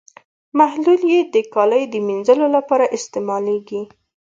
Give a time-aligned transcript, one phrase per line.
[0.57, 3.81] محلول یې د کالیو د مینځلو لپاره استعمالیږي.